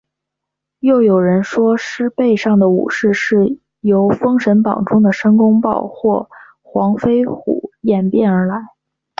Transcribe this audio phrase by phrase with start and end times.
[0.79, 6.27] 又有人说是狮背上的武士是由封神榜中的申公豹或
[6.63, 8.63] 黄飞虎演变而来。